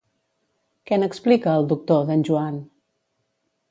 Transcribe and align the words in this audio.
Què 0.91 0.99
n'explica, 1.03 1.55
el 1.61 1.71
doctor, 1.75 2.05
d'en 2.11 2.29
Joan? 2.31 2.61